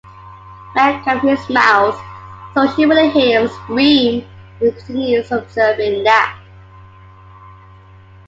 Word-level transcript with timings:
Mek 0.73 1.03
covers 1.05 1.37
his 1.45 1.49
mouth, 1.53 1.95
so 2.55 2.65
she 2.75 2.87
wouldn't 2.87 3.13
hear 3.13 3.41
him 3.41 3.47
scream 3.49 4.27
and 4.59 4.75
continues 4.75 5.31
observing 5.31 6.01
Nak. 6.03 6.39